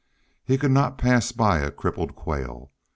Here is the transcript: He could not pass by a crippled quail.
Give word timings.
He 0.43 0.57
could 0.57 0.71
not 0.71 0.97
pass 0.97 1.31
by 1.31 1.59
a 1.59 1.69
crippled 1.69 2.15
quail. 2.15 2.71